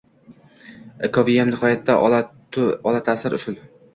[1.07, 1.99] Ikkoviyam nihoyatda
[2.93, 3.63] olatasir usul!